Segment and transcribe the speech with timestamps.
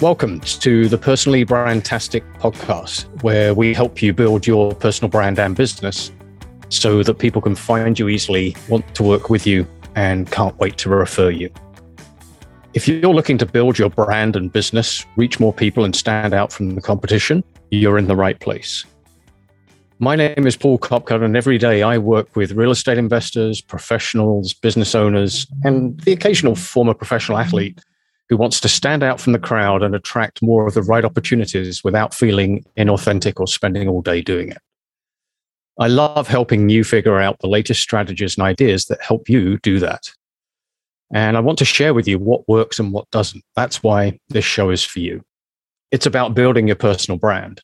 [0.00, 5.54] Welcome to the Personally Brandtastic podcast, where we help you build your personal brand and
[5.54, 6.10] business
[6.68, 10.78] so that people can find you easily, want to work with you, and can't wait
[10.78, 11.48] to refer you.
[12.74, 16.52] If you're looking to build your brand and business, reach more people, and stand out
[16.52, 18.84] from the competition, you're in the right place.
[20.00, 24.54] My name is Paul Kopka, and every day I work with real estate investors, professionals,
[24.54, 27.78] business owners, and the occasional former professional athlete
[28.28, 31.84] who wants to stand out from the crowd and attract more of the right opportunities
[31.84, 34.58] without feeling inauthentic or spending all day doing it.
[35.78, 39.80] I love helping you figure out the latest strategies and ideas that help you do
[39.80, 40.10] that.
[41.12, 43.44] And I want to share with you what works and what doesn't.
[43.56, 45.22] That's why this show is for you.
[45.90, 47.60] It's about building your personal brand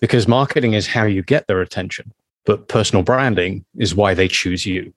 [0.00, 2.12] because marketing is how you get their attention,
[2.44, 4.92] but personal branding is why they choose you.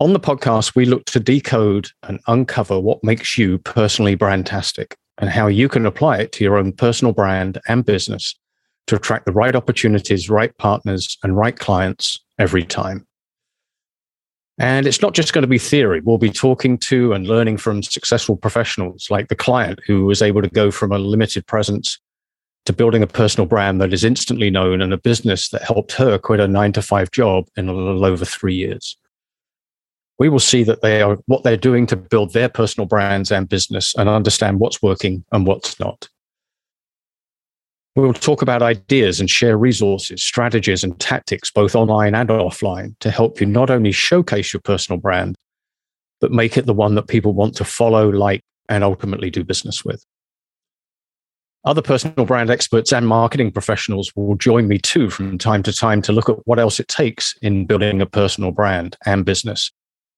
[0.00, 5.30] On the podcast, we look to decode and uncover what makes you personally brandtastic and
[5.30, 8.34] how you can apply it to your own personal brand and business
[8.88, 13.06] to attract the right opportunities, right partners, and right clients every time.
[14.58, 16.00] And it's not just going to be theory.
[16.00, 20.42] We'll be talking to and learning from successful professionals like the client who was able
[20.42, 22.00] to go from a limited presence
[22.66, 26.18] to building a personal brand that is instantly known and a business that helped her
[26.18, 28.96] quit a nine to five job in a little over three years
[30.18, 33.48] we will see that they are what they're doing to build their personal brands and
[33.48, 36.08] business and understand what's working and what's not.
[37.96, 42.98] We will talk about ideas and share resources, strategies, and tactics, both online and offline,
[43.00, 45.36] to help you not only showcase your personal brand,
[46.20, 49.84] but make it the one that people want to follow, like, and ultimately do business
[49.84, 50.04] with.
[51.64, 56.02] Other personal brand experts and marketing professionals will join me too from time to time
[56.02, 59.70] to look at what else it takes in building a personal brand and business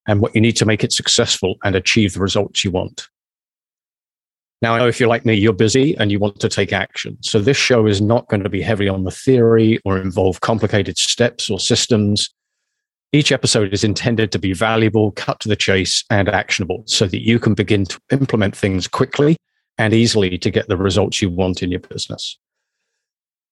[0.06, 3.08] and what you need to make it successful and achieve the results you want.
[4.62, 7.18] Now, I know if you're like me, you're busy and you want to take action.
[7.20, 10.96] So this show is not going to be heavy on the theory or involve complicated
[10.96, 12.30] steps or systems.
[13.12, 17.22] Each episode is intended to be valuable, cut to the chase, and actionable so that
[17.22, 19.36] you can begin to implement things quickly
[19.78, 22.38] and easily to get the results you want in your business.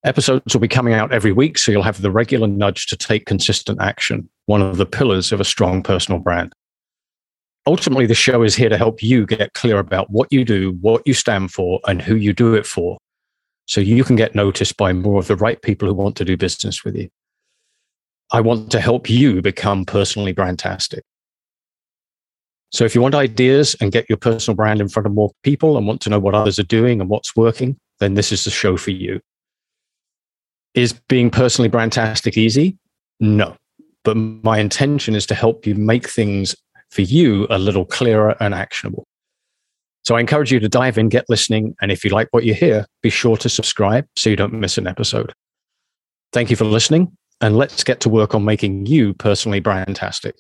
[0.05, 3.25] Episodes will be coming out every week, so you'll have the regular nudge to take
[3.25, 6.53] consistent action, one of the pillars of a strong personal brand.
[7.67, 11.03] Ultimately, the show is here to help you get clear about what you do, what
[11.07, 12.99] you stand for, and who you do it for,
[13.65, 16.37] so you can get noticed by more of the right people who want to do
[16.37, 17.09] business with you.
[18.31, 21.01] I want to help you become personally brandtastic.
[22.73, 25.79] So if you want ideas and get your personal brand in front of more people
[25.79, 28.51] and want to know what others are doing and what's working, then this is the
[28.51, 29.21] show for you.
[30.75, 32.79] Is being personally brandtastic easy?
[33.21, 33.57] No.
[34.03, 36.55] But my intention is to help you make things
[36.91, 39.07] for you a little clearer and actionable.
[40.05, 41.75] So I encourage you to dive in, get listening.
[41.81, 44.77] And if you like what you hear, be sure to subscribe so you don't miss
[44.77, 45.33] an episode.
[46.33, 47.17] Thank you for listening.
[47.41, 50.35] And let's get to work on making you personally brandtastic.